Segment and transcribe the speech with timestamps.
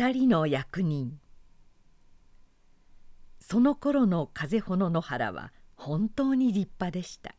[0.00, 1.20] 二人の役人。
[3.38, 7.34] その頃の風穂の野原は本当に立派でした。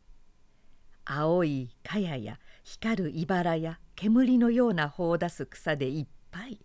[1.04, 6.60] 青い茅や光る茨や煙のような穂を出す草でいっぱい。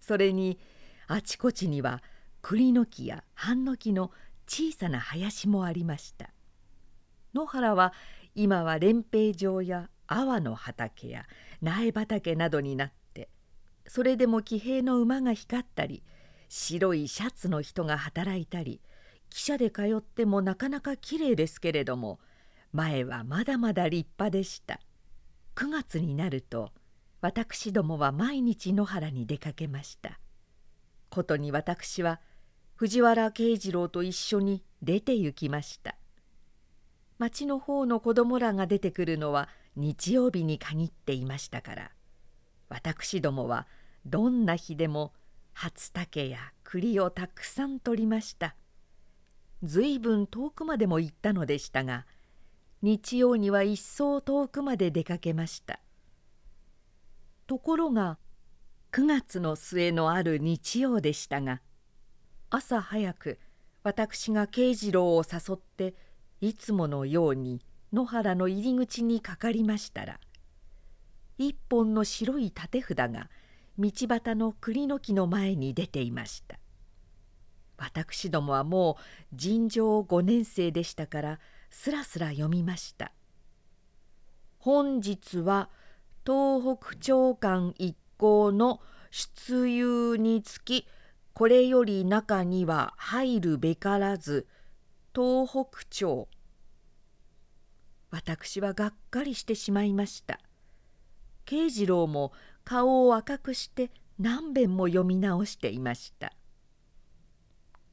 [0.00, 0.58] それに
[1.06, 2.02] あちこちには
[2.42, 4.10] 栗の木や半の木の
[4.46, 6.28] 小さな林もありました。
[7.32, 7.94] 野原は
[8.34, 11.24] 今は蓮平城や阿波の畑や
[11.62, 12.98] 苗畑などになって
[13.88, 16.02] それでも騎兵の馬が光ったり
[16.48, 18.80] 白いシャツの人が働いたり
[19.30, 22.20] 汽車で通ってもなかなかきれいですけれども
[22.72, 24.80] 前はまだまだ立派でした。
[25.56, 26.70] 9月になると
[27.20, 30.20] 私どもは毎日野原に出かけました。
[31.10, 32.20] ことに私は
[32.76, 35.96] 藤原慶次郎と一緒に出て行きました。
[37.18, 41.90] 町の方の子供らが出てくるのは日曜日に限っていましたから
[42.68, 43.66] 私どもは
[44.08, 45.12] どんな日でも
[45.52, 48.54] 初竹や栗をたくさん取りました。
[49.62, 52.06] ずいぶん遠くまでも行ったのでしたが
[52.80, 55.80] 日曜には一層遠くまで出かけました。
[57.46, 58.18] ところが
[58.92, 61.60] 9月の末のある日曜でしたが
[62.50, 63.38] 朝早く
[63.82, 65.94] 私が慶次郎を誘って
[66.40, 67.60] いつものように
[67.92, 70.20] 野原の入り口にかかりましたら
[71.36, 73.28] 一本の白い立て札が
[73.78, 76.58] 道端の栗の木の前に出ていました。
[77.78, 78.98] 私どもはも
[79.32, 81.40] う尋常5年生でしたから
[81.70, 83.12] すらすら読みました
[84.58, 85.70] 「本日は
[86.26, 90.86] 東北長官一行の出遊につき
[91.32, 94.48] これより中には入るべからず
[95.14, 96.28] 東北町
[98.10, 100.40] 私はがっかりしてしまいました。
[101.44, 102.32] 慶次郎も
[102.68, 106.34] 顔を赤くして何べんも読み直していました。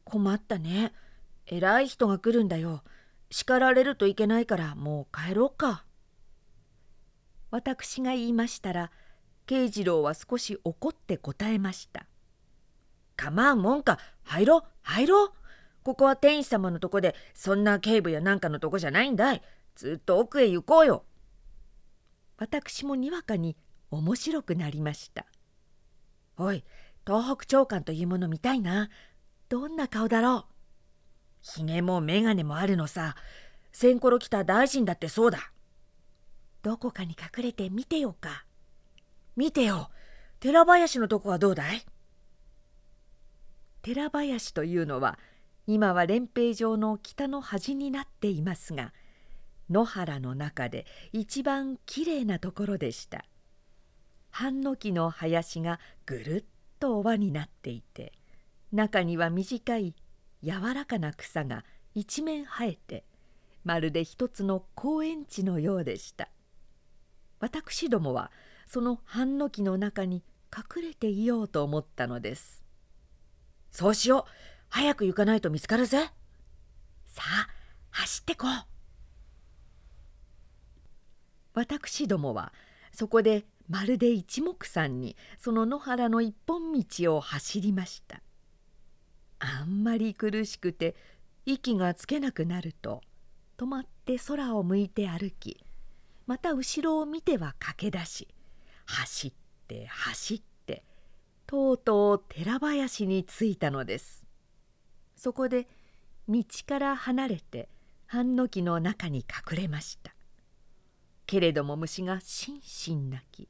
[0.04, 0.92] 困ったね。
[1.45, 2.84] 偉い人が来るんだよ。
[3.31, 5.86] 叱られるといけないからもう帰ろうか。
[7.52, 8.91] 私が言いましたら
[9.46, 12.06] 慶次郎は少し怒って答えました
[13.16, 13.97] 「構わんもんか。
[14.24, 15.34] 入ろう入ろう。
[15.84, 19.42] ここは天使様のとこでそんな警部やなんかのとこじゃないんだい。
[19.75, 21.06] ずっと奥へ行こうよ」
[22.36, 23.56] 私もにわかに
[23.91, 25.25] 面白くなりました
[26.38, 26.63] 「おい
[27.06, 28.90] 東北長官というもの見たいな。
[29.47, 30.46] どんな顔だろう。
[31.41, 33.16] ひげも眼鏡もあるのさ。
[33.72, 35.51] 千頃来た大臣だってそうだ。
[36.63, 38.45] どこかに隠れて見てようか。
[39.35, 39.91] 見てよ。
[40.40, 41.85] 寺林のとこはどうだい。
[43.84, 45.19] 寺林というのは
[45.68, 48.94] 今は蓮平城の北の端になっていますが
[49.69, 53.25] 野原の中で一番きれいなところでした。
[54.38, 56.46] 半の木の林がぐるっ
[56.81, 58.12] とお輪になっていて
[58.73, 59.96] 中には短い
[60.44, 61.63] 柔らかな草が
[61.94, 63.06] 一面生えて
[63.63, 66.28] まるで一つの公園地のようでした。
[67.40, 68.29] 私どもは
[68.68, 70.22] その半の木の中に
[70.53, 72.62] 隠れていようと思ったのです。
[73.72, 74.31] そうしよう
[74.68, 76.09] 早く行かないと見つかるぜ。
[77.06, 77.47] さあ
[77.91, 78.50] 走ってこう。
[81.53, 82.51] 私どもは
[82.91, 88.22] そこでまるで一目散にその野原の一本道を走りました。
[89.40, 90.96] あんまり苦しくて
[91.46, 93.02] 息がつけなくなると
[93.58, 95.64] 止まって空を向いて歩き
[96.25, 98.28] また後ろを見ては駆け出し
[98.86, 99.34] 走っ
[99.68, 100.84] て走って
[101.46, 104.25] とうとう寺林に着いたのです。
[105.16, 105.68] そこで
[106.28, 107.70] 道から離れて
[108.08, 110.16] 半の木の中に隠れました。
[111.28, 113.48] けれども虫がしんしん鳴き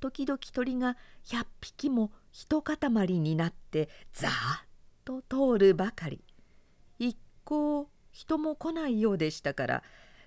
[0.00, 2.78] 時々鳥が百匹も一塊
[3.18, 4.32] になってザーッ
[5.04, 6.22] と通るばかり。
[6.98, 9.82] 一向人も来ないようでしたから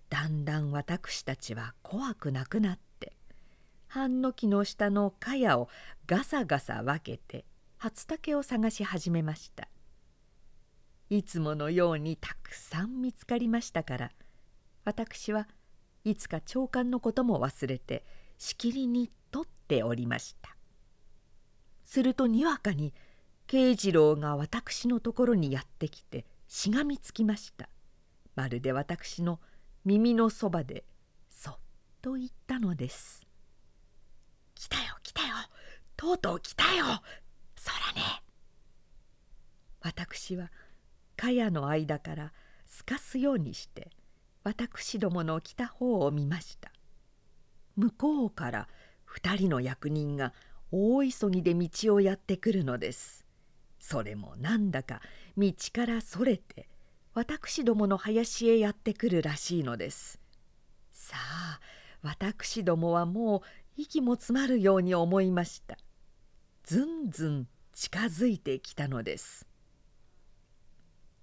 [0.09, 3.13] だんだん私たちは怖くなくなって
[3.87, 5.69] 半の木の下の茅を
[6.05, 7.45] ガサガサ分けて
[7.77, 9.67] 初竹を探し始めました。
[11.09, 14.11] いつものようにたくさん見つかりましたから
[14.85, 15.47] 私は
[16.03, 18.05] いつか長官のことも忘れて
[18.37, 19.09] しきりに
[19.69, 20.57] ておりました。
[21.85, 22.93] するとにわかに
[23.47, 27.69] 慶次郎が私のところにやってきてしがみつきました。
[28.35, 29.39] まるで私の
[29.85, 30.83] 耳のそばで
[31.29, 31.57] そっ
[32.01, 33.25] と言ったのです
[34.55, 35.35] 「来たよ来たよ。
[35.95, 36.85] とうとう来たよ。
[37.55, 38.23] そらね」
[39.81, 40.51] 私は
[41.15, 42.33] 茅の間から
[42.65, 43.91] すかすようにして
[44.43, 46.71] 私どもの来た方を見ました。
[47.75, 48.67] 向こうから
[49.15, 50.33] 2人の役人が
[50.71, 53.25] 大急ぎで道をやってくるのです。
[53.79, 55.01] それもなんだか
[55.37, 56.67] 道からそれて
[57.13, 60.19] 私どもの林へやってくるらしいのです。
[60.91, 61.59] さあ
[62.01, 63.41] 私どもはもう
[63.77, 65.77] 息も詰まるように思いました。
[66.63, 69.47] ずんずん近づいてきたのです。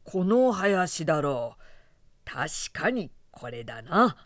[0.04, 1.62] この林だろう。
[2.24, 4.25] 確かにこれだな。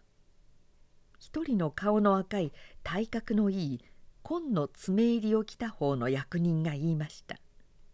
[1.32, 3.80] 一人の顔の赤い体格のいい
[4.24, 7.38] 紺の爪入りを着た方の役人が言いました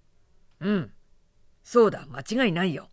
[0.60, 0.92] 「うん。
[1.62, 2.06] そうだ。
[2.06, 2.88] 間違いないよ」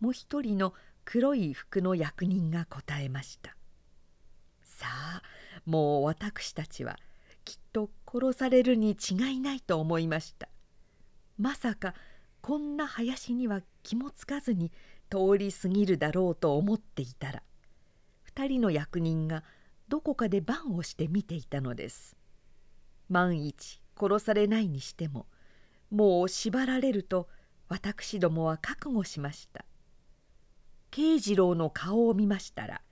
[0.00, 0.72] もう一人の
[1.04, 3.54] 黒い服の役人が答えました。
[4.62, 5.22] さあ
[5.66, 6.98] もう私たちは
[7.44, 10.48] きっと殺されるに違いないと思いました。
[11.36, 11.94] まさか
[12.40, 14.72] こんな林には気もつかずに
[15.10, 17.42] 通り過ぎるだろうと思っていたら
[18.36, 19.42] 2人の役人が
[19.88, 22.16] どこかで番をして見ていたのです。
[23.08, 25.26] 万一殺されないにしても
[25.90, 27.28] もう縛られると
[27.68, 29.64] 私どもは覚悟しました。
[30.90, 32.82] 慶次郎の顔を見ましたら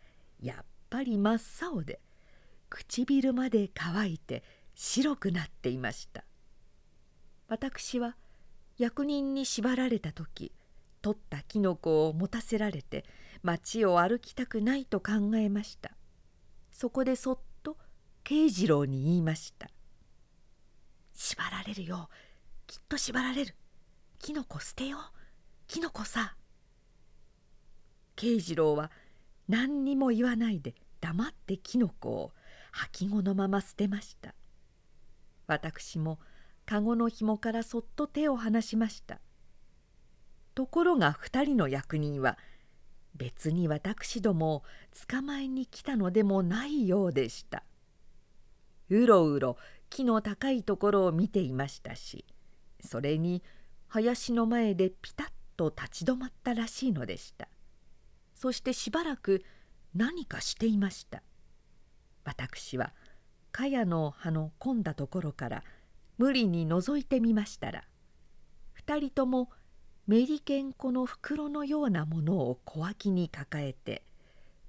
[0.40, 2.00] やっぱり真っ青で
[2.70, 4.42] 唇まで乾いて
[4.74, 6.24] 白くなっていました。
[7.48, 8.16] 私は
[8.78, 10.52] 役人に縛られた時
[11.02, 13.04] 取ったきのこを持たせられて
[13.44, 15.92] 町を歩きたくないと考えました。
[16.72, 17.76] そこでそっと
[18.24, 19.70] 慶次郎に言いました
[21.12, 22.08] 「縛られるよ。
[22.66, 23.54] きっと縛られる。
[24.18, 25.00] きのこ捨てよう。
[25.66, 26.36] きのこさ」
[28.16, 28.90] 慶次郎は
[29.46, 32.32] 何にも言わないで黙ってきのこを
[32.92, 34.34] 履物のまま捨てました。
[35.46, 36.18] 私も
[36.64, 39.20] 籠の紐からそっと手を離しました。
[40.54, 42.38] ところが2人の役人は
[43.16, 44.62] 別に私どもを
[45.08, 47.62] 捕まえに来たのでもないようでした。
[48.90, 49.56] うろうろ
[49.90, 52.26] 木の高いところを見ていましたし
[52.80, 53.42] それに
[53.88, 55.26] 林の前でピタッ
[55.56, 57.48] と立ち止まったらしいのでした。
[58.34, 59.44] そしてしばらく
[59.94, 61.22] 何かしていました。
[62.24, 62.92] 私は
[63.52, 65.62] 茅の葉の込んだところから
[66.18, 67.84] 無理に覗いてみましたら
[68.86, 69.50] 2人とも
[70.06, 74.04] メリケン粉の袋のようなものを小脇に抱えて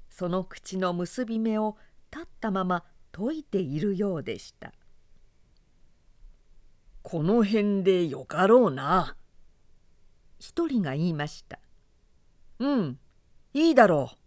[0.09, 1.77] その口の結び目を
[2.11, 4.73] 立ったまま解いているようでした
[7.03, 9.15] 「この辺でよかろうな」
[10.39, 11.59] 一人が言いました
[12.59, 12.99] 「うん
[13.53, 14.17] いいだろう」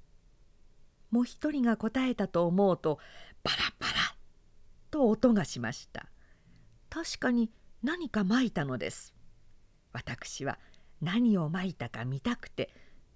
[1.17, 2.99] もう一人が答えたと思うと
[3.43, 4.19] バラバラ。
[4.91, 6.07] と音がしました。
[6.91, 7.51] 確かに
[7.83, 9.15] 何かまいたのです。
[9.93, 10.59] 私は
[11.01, 12.71] 何をまいたか見たくて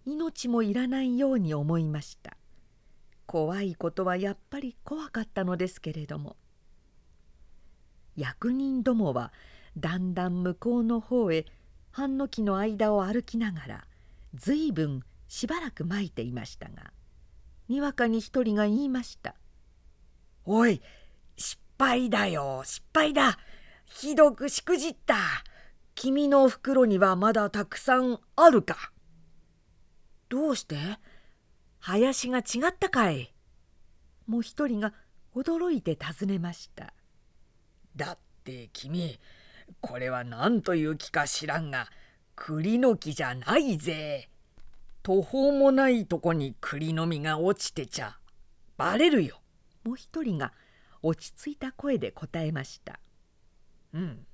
[0.05, 2.37] 命もいらないように思いました。
[3.27, 6.37] 怖いことはやっぱり怖かったのですけれども。
[8.17, 9.33] 役人どもは
[9.77, 11.47] だんだん向こうの方へ
[11.91, 13.85] 半の木の間を歩きながら
[14.35, 16.93] ずいぶんしばらくまいていましたが
[17.69, 19.35] にわかに一人が言いました
[20.45, 20.83] 「おい
[21.39, 23.39] 失敗だよ失敗だ。
[23.87, 25.17] ひどくしくじった。
[26.03, 28.91] 君の袋にはまだたくさんあるか？
[30.29, 30.75] どうして？
[31.79, 33.33] 林が違ったかい？
[34.27, 34.95] もう一人が
[35.33, 36.93] 驚いて尋ねました。
[37.95, 39.21] だって君
[39.81, 41.87] これは何という木か知らんが
[42.35, 44.29] 栗の木じゃないぜ。
[45.05, 48.17] 途方もないとこに栗の実が落ちてちゃ
[48.77, 49.37] バレるよ。
[49.85, 50.53] もう一人が
[51.01, 52.99] 落ち着いた声で答えました。
[53.95, 54.27] うん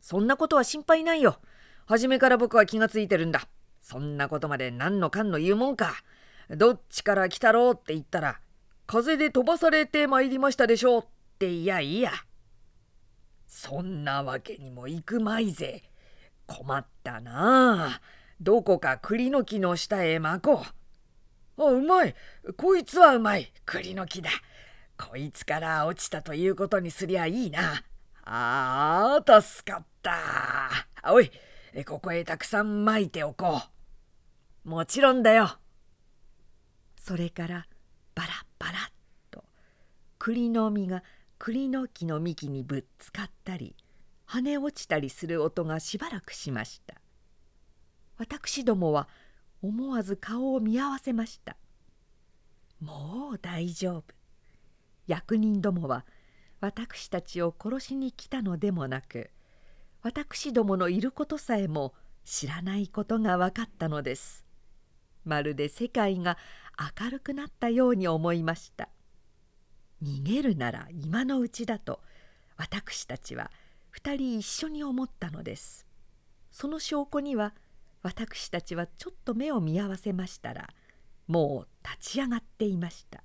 [0.00, 1.38] そんなことは心配ないよ。
[1.86, 3.48] 初めから僕は気がついてるんだ。
[3.82, 5.94] そんなことまで何のかんの言うもんか。
[6.50, 8.40] どっちから来たろうって言ったら、
[8.86, 11.04] 風で飛ばされて参りましたでしょうっ
[11.38, 12.12] ていやいや。
[13.46, 15.82] そんなわけにもいくまいぜ。
[16.46, 18.00] 困ったなあ。
[18.40, 20.64] どこか栗の木の下へ巻こ
[21.58, 21.62] う。
[21.62, 22.14] あ、うまい。
[22.56, 23.52] こいつはうまい。
[23.66, 24.30] 栗の木だ。
[24.96, 27.84] こいつから落ちたということにすりゃいいな。
[28.32, 30.20] ああ、助かった。
[31.12, 31.32] おい、
[31.84, 33.60] ここへたくさん撒いておこ
[34.64, 34.68] う。
[34.68, 35.58] もちろんだよ。
[36.96, 37.66] それから
[38.14, 38.28] バラ
[38.60, 38.92] バラっ
[39.32, 39.42] と
[40.20, 41.02] 栗の実が
[41.38, 43.74] 栗の木の幹にぶつかったり
[44.28, 46.94] 跳ね落ちたりする音がしばらくしました。
[48.16, 49.08] 私どもは
[49.60, 51.56] 思わず顔を見合わせました。
[52.80, 54.04] もう大丈夫。
[55.08, 56.06] 役人どもは
[56.60, 59.30] 私たちを殺しに来たのでもなく
[60.02, 64.44] 私どものいることさえも知らないことが分かったのです。
[65.24, 66.38] まるで世界が
[67.02, 68.88] 明るくなったように思いました。
[70.02, 72.00] 逃げるなら今のうちだと
[72.56, 73.50] 私たちは
[73.94, 75.86] 2人一緒に思ったのです。
[76.50, 77.54] その証拠には
[78.02, 80.70] 私たちはちょっと目を見合わせましたら
[81.26, 83.22] もう立ち上がっていました。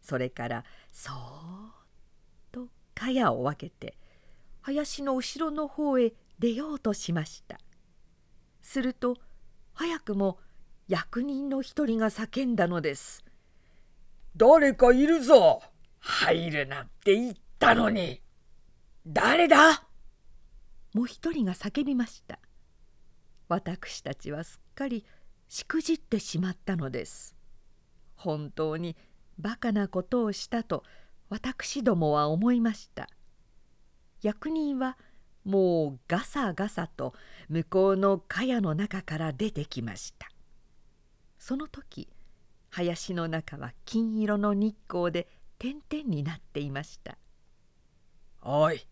[0.00, 1.79] それからそー
[3.00, 3.96] っと茅を分けて
[4.60, 7.58] 林の後ろの方へ出ようとしました。
[8.62, 9.16] すると
[9.72, 10.38] 早くも
[10.86, 13.24] 役人の一人が叫んだのです
[14.36, 15.62] 「誰かいるぞ
[15.98, 18.20] 入るなって言ったのに。
[19.06, 19.86] 誰だ?」
[20.92, 22.38] もう一人が叫びました。
[23.48, 25.04] 私たちはすっかり
[25.48, 27.36] しくじってしまったのです。
[28.14, 28.96] 本当に
[29.38, 30.84] バカなことをしたと
[31.30, 33.08] 私どもは思いました。
[34.20, 34.98] 役人は
[35.44, 37.14] もうガサガサと
[37.48, 40.28] 向こうの茅の中から出てきました。
[41.38, 42.08] その時
[42.68, 45.26] 林の中は金色の日光で
[45.58, 47.16] 点々になっていました
[48.42, 48.86] 「おい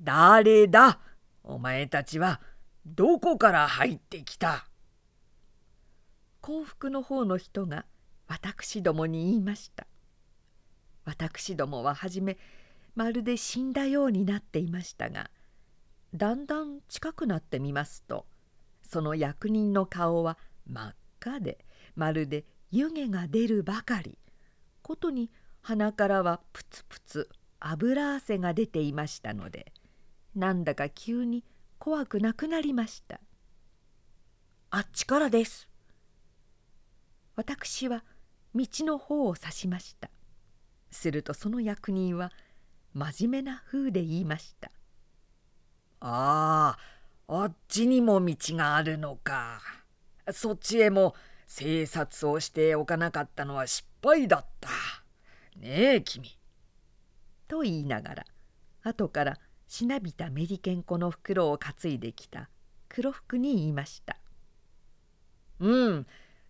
[0.00, 1.00] 誰だ？
[1.42, 2.40] お前たちは
[2.84, 4.68] どこから入ってきた?」
[6.42, 7.86] 幸福の方の人が
[8.26, 9.86] 私どもに言いました
[11.04, 12.36] 私どもは初め
[12.94, 15.30] まるで死んだようになっていましたが
[16.14, 18.26] だんだん近くなってみますと
[18.82, 21.64] その役人の顔は真っ赤で
[21.96, 24.18] まるで湯気が出るばかり
[24.82, 25.30] ことに
[25.60, 29.72] 鼻からはプツプツ油汗が出ていましたので
[30.34, 31.44] なんだか急に
[31.78, 33.20] 怖くなくなりました
[34.70, 35.68] あっちからです
[37.36, 38.04] 私は
[38.54, 40.08] 道の方を指しました。
[40.94, 42.32] するとその役人は
[42.92, 44.70] 真面目な風で言いました
[46.00, 46.76] 「あ
[47.28, 49.60] ああっちにも道があるのか。
[50.32, 51.14] そっちへも
[51.48, 54.70] 偵察をしておかなかったのは失敗だった。
[55.56, 56.28] ねえ君」
[57.46, 58.26] と言いながら
[58.82, 62.48] 後からしなびたメリケン粉の袋を担いできた
[62.88, 64.16] 黒服に言いました
[65.60, 66.06] 「うん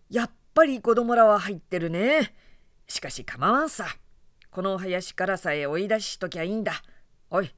[0.09, 2.33] やっぱり子供らは入ってるね。
[2.87, 3.87] しかし構わんさ
[4.55, 6.81] この林からさえ追い出しときゃいいんだ。
[7.29, 7.53] おい、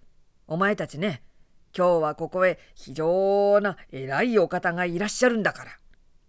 [0.47, 1.21] お前たちね、
[1.71, 5.71] 今日はここへ非常な偉いお方がいらっしゃるんだから、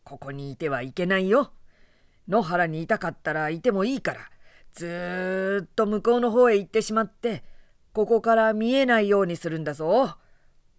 [0.04, 1.54] ここにいてはいけないよ。
[2.28, 4.20] 野原にいたかったらいてもいいから、
[4.74, 7.44] ずっと向こうの方へ行ってしまって、
[7.94, 10.18] ここから見えないようにするんだぞ。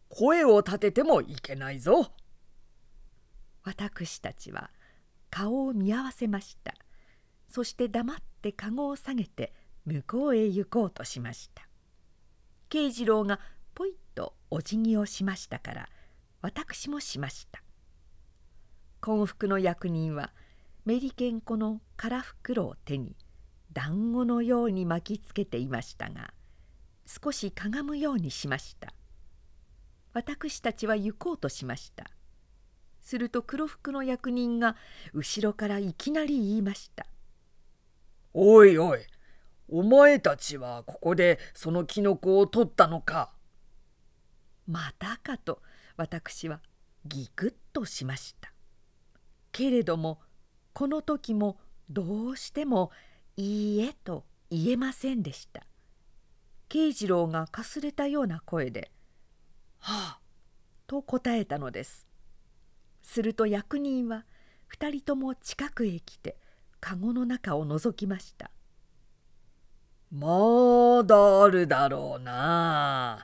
[0.10, 2.12] 声を立ててもいけないぞ。
[3.64, 4.70] 私たちは
[5.32, 6.76] 顔を見合わせました。
[7.48, 9.52] そして黙って籠を下げて
[9.90, 11.68] 向こうへ行こうとしました。
[12.70, 13.40] 慶次郎が
[13.74, 15.90] ぽいっとお辞儀をしましたから
[16.42, 17.64] 私もしました。
[19.02, 20.32] 幸福の役人は
[20.86, 23.16] メリケン粉の空袋を手に
[23.74, 26.34] 団子のように巻きつけていましたが
[27.06, 28.94] 少しかがむようにしました。
[30.14, 32.12] 私たちは行こうとしました。
[33.02, 34.76] すると黒服の役人が
[35.14, 37.08] 後ろからいきなり言いました
[38.34, 39.00] 「おいおい
[39.72, 43.32] お前たちはここでそのキノコを取ったのか？
[44.68, 45.62] またかと
[45.96, 46.60] 私は
[47.06, 48.52] ギクッとしました。
[49.52, 50.20] けれども
[50.74, 51.60] この時も
[51.90, 52.92] どうしても
[53.38, 55.66] 「いいえ」と言えませんでした。
[56.68, 58.92] 慶次郎がかすれたような声で
[59.80, 60.20] 「はあ」
[60.88, 62.08] と答えたのです。
[63.02, 64.26] すると役人は
[64.72, 66.38] 2人とも近くへ来て
[66.80, 68.52] 籠の中を覗きました。
[70.12, 73.24] まだあるだろうな。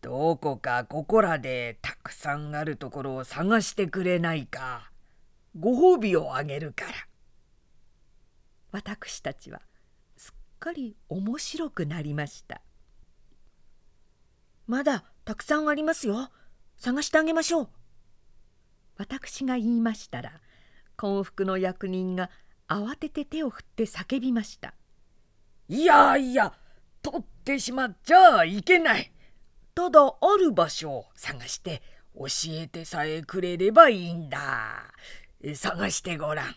[0.00, 4.90] どこかここらでたくさんあるところを探してくれないか。
[5.56, 6.92] ご褒美をあげるから。
[8.72, 9.60] 私たちは
[10.16, 12.62] すっかり面白くなりました。
[14.66, 16.30] まだたくさんありますよ。
[16.78, 17.68] 探してあげましょう。
[18.96, 20.40] 私が言いましたら
[20.96, 22.28] 幸福の役人が
[22.66, 24.74] 慌てて手を振って叫びました。
[25.68, 26.52] いやいや
[27.02, 29.12] 取ってしまっちゃいけない。
[29.74, 31.82] ただある場所を探して
[32.14, 34.92] 教えてさえくれればいいんだ。
[35.54, 36.56] 探してごらん。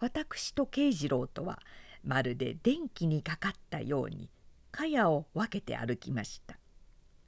[0.00, 1.60] 私と慶次郎とは
[2.02, 4.30] まるで電気にかかったように
[4.70, 6.58] 茅を分けて歩きました。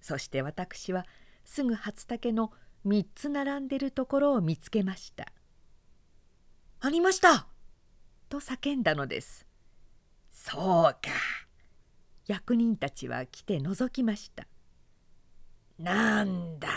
[0.01, 1.07] そして私は
[1.45, 2.53] すぐ初竹の
[2.87, 5.31] 3つ並んでるところを見つけました
[6.81, 7.47] 「ありました!」
[8.31, 9.50] と叫んだのです。
[10.43, 11.11] そうか。
[12.27, 14.47] 役人たちは来て覗きました。
[15.79, 16.69] なんだ、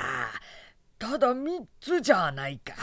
[0.99, 2.73] ただ3つじゃないか。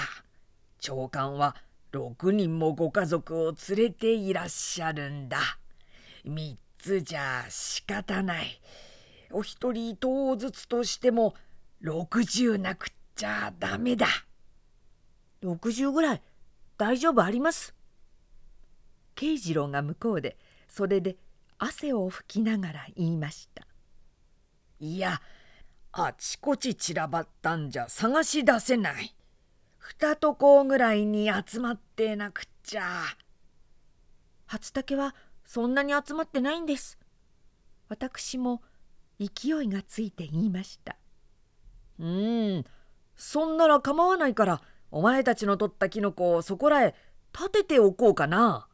[0.79, 1.55] 長官は
[1.93, 5.39] 6人もご家族を連れていらっしゃるんだ。
[6.25, 8.61] 3つじゃ仕方ない。
[9.33, 11.35] お一人等ずつとしても
[11.83, 14.07] 60なくっちゃダメだ。
[15.43, 16.23] 60ぐらい
[16.79, 17.75] 大丈夫あります。
[19.15, 20.39] 慶次郎が向こうで
[20.71, 21.17] 袖で
[21.59, 23.67] 汗を拭きながら言いました。
[24.79, 25.21] いや
[25.93, 29.15] あちこち散らばったんじゃ探し出せない。
[29.79, 33.03] 二とこぐらいに集まってなくっちゃ。
[34.47, 36.99] 初竹はそんなに集まってないんです。
[37.89, 38.63] 私も
[39.19, 40.97] 勢いがついて言いました。
[41.99, 42.65] うーん、
[43.17, 46.95] そんなら構わないから、お前たちの取ったキノコをそこらへ
[47.35, 48.70] 立てておこうかな。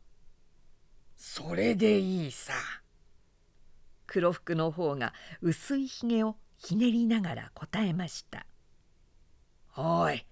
[1.16, 2.52] それでいいさ。
[4.06, 8.46] 黒服の方が薄いひげをひねりながら答えました。
[9.76, 10.24] おい、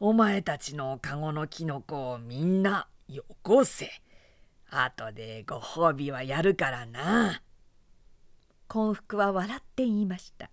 [0.00, 3.90] お前たちのかごのキノコをみんなよこせ。
[4.70, 7.42] 後でご褒美はやるからな。
[8.66, 10.50] 幸福は笑って言いました。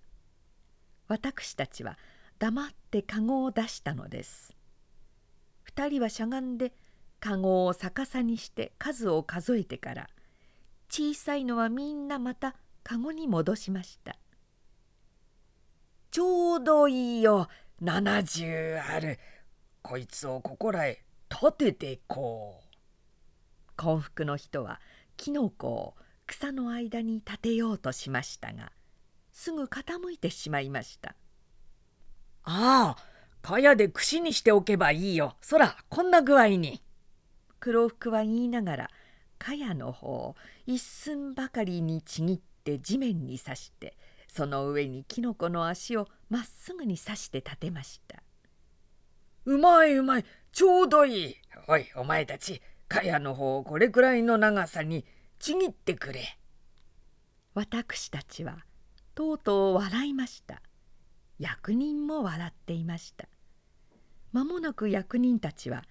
[1.07, 1.97] 私たちは
[2.39, 4.55] 黙ってかごを出したのです。
[5.63, 6.73] 二人はしゃがんで
[7.21, 10.09] かごを逆さにして数を数えてから
[10.89, 14.17] 小さいのはみんなまたかごに戻しました。
[16.09, 17.47] ちょうどいいよ
[17.81, 19.17] 70ある
[19.81, 22.71] こいつをここらへ立ててこう。
[23.77, 24.81] 幸福の人は
[25.15, 25.95] キノコを
[26.27, 28.71] 草の間に立てようとしましたが
[29.33, 31.15] すぐ傾いてしまいました
[32.43, 32.97] ああ
[33.41, 36.81] かやで串にしておけばいいよそらこんな具合に
[37.61, 38.89] 黒服は言いながら
[39.39, 40.35] かやの方を
[40.67, 43.95] 一寸ばかりにちぎって地面に刺して
[44.27, 48.21] その上にキノコの足をまっすぐに刺して立てました
[49.45, 51.35] うまいうまいちょうどいい。
[51.67, 55.05] おいお前たちかやの方をこれくらいの長さに
[55.39, 56.37] ちぎってくれ。
[57.53, 58.65] 私たちは
[59.15, 60.61] とうとう笑いました。
[61.39, 63.27] 役人も笑っていました。
[64.33, 65.83] 間もなく役人たちは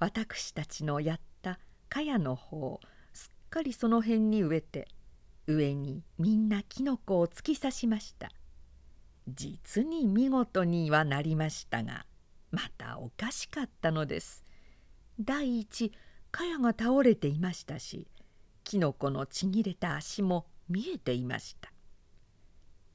[0.00, 1.58] 私たちのやった
[1.90, 2.80] かやの方
[3.12, 4.88] すっかりその辺に植えて
[5.46, 8.30] 上にみんなきのこを突き刺しました。
[9.28, 12.06] 実に見事にはなりましたが
[12.50, 14.42] またおかしかったのです。
[15.20, 15.92] 第一
[16.30, 18.08] かやが倒れていましたし
[18.64, 21.70] きのこのちぎれた足も見えていました。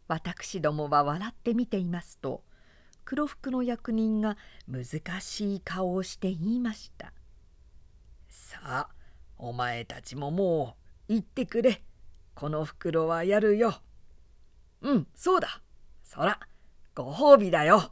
[0.07, 2.43] 私どもは笑って見ていますと
[3.05, 4.35] 黒服の役人が
[4.67, 7.13] 難しい顔をして言いました
[8.27, 8.89] 「さあ
[9.37, 10.75] お前たちもも
[11.07, 11.83] う行ってくれ。
[12.33, 13.81] この袋はやるよ」
[14.81, 15.61] 「うんそうだ。
[16.03, 16.39] そら
[16.93, 17.91] ご褒美だよ」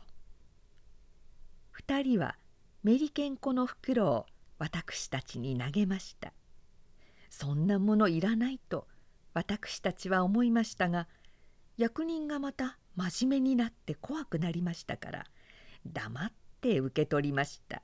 [1.71, 2.37] 二人は
[2.81, 4.25] メリケン粉の袋を
[4.57, 6.33] 私たちに投げました。
[7.29, 8.87] そんなものいらないと
[9.33, 11.07] 私たちは思いましたが
[11.77, 15.25] 役人がまた真面目になって怖くなりましたから
[15.85, 17.81] 黙って受け取りました。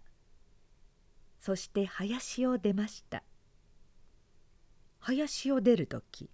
[1.39, 3.24] そして林を出ました。
[5.00, 6.30] 林を出る時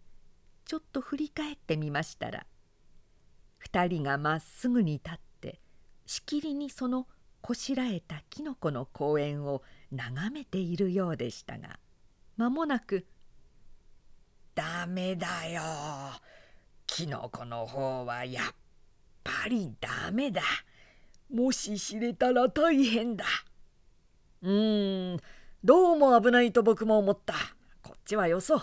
[0.65, 2.45] ちょっと振り返ってみましたら
[3.57, 5.59] 二人がまっすぐに立って
[6.07, 7.07] しきりにその
[7.41, 9.61] こしらえたきのこの公園を
[9.91, 11.79] 眺めているようでしたが
[12.37, 13.05] 間もなく
[14.55, 15.61] 「ダメだよ。
[16.87, 18.45] きのこの方はやっ
[19.25, 20.41] ぱりダメだ
[21.29, 23.25] もし知れたら大変だ」
[24.41, 25.19] うーん
[25.65, 27.33] どうも危ないと僕も思った
[27.81, 28.55] こっちはよそ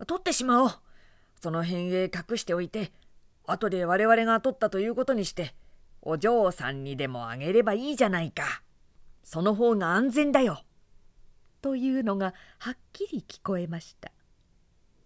[0.00, 0.70] う取ってしまおう
[1.40, 2.92] その辺へ隠しておいて
[3.46, 5.54] 後で我々が取ったということにして
[6.02, 8.62] お嬢さんにでもあげればいいじゃないか。
[9.22, 10.64] その方が安全だよ。
[11.60, 14.10] というのがはっきり聞こえました。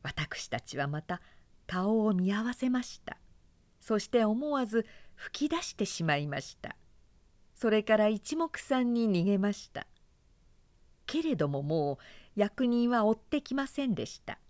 [0.02, 1.20] 私たちはまた
[1.66, 3.18] 顔を見合わせました。
[3.86, 6.74] そして思わず吹き出してしまいました。
[7.54, 9.86] それから一目散に逃げました。
[11.06, 12.00] けれどもも
[12.34, 14.40] う役人は追ってきませんでした。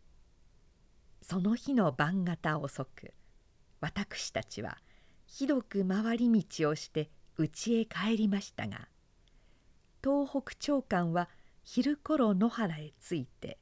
[1.20, 3.12] その日の晩方遅く
[3.82, 4.78] 私たちは
[5.26, 8.88] ひどく回り道をして家へ帰りましたが
[10.02, 11.28] 東北長官は
[11.62, 13.58] 昼頃野原へ着いて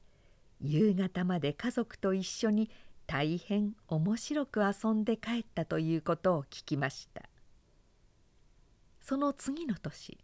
[0.60, 2.70] 夕方まで家族と一緒に
[3.06, 7.22] 大変面白く遊んで帰ったということを聞きました。
[9.00, 10.18] その次の年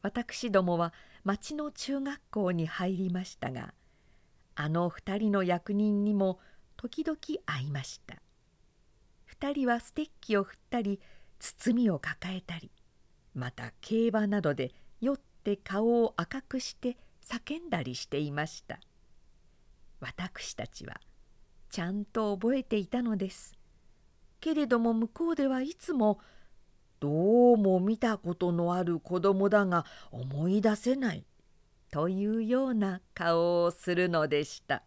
[0.00, 0.94] 私どもは
[1.24, 3.74] 町の中学校に入りましたが
[4.54, 6.38] あの二人の役人にも
[6.76, 8.16] 時々会いました。
[9.38, 11.00] 2人はステッキを振ったり
[11.38, 12.70] 包みを抱えたり
[13.34, 18.80] また競馬などで酔って顔を赤くして叫んだりしていました。
[20.00, 21.00] 私たちは
[21.70, 23.56] ちゃんと覚えていたのです
[24.40, 26.20] けれども向こうではいつも
[27.00, 31.24] どうも見たことのある子供だが思い出せない
[31.90, 34.82] というような顔をするのでした。